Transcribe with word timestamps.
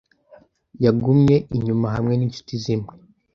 Yagumye 0.83 1.35
inyuma 1.55 1.87
hamwe 1.95 2.13
n'incuti 2.15 2.53
zimwe. 2.63 2.93